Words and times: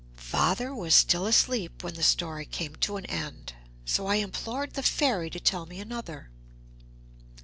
Father 0.15 0.73
was 0.73 0.95
still 0.95 1.27
asleep 1.27 1.83
when 1.83 1.93
the 1.93 2.01
story 2.01 2.43
came 2.47 2.75
to 2.77 2.97
an 2.97 3.05
end, 3.05 3.53
so 3.85 4.07
I 4.07 4.15
implored 4.15 4.73
the 4.73 4.81
Fairy 4.81 5.29
to 5.29 5.39
tell 5.39 5.67
me 5.67 5.79
another. 5.79 6.31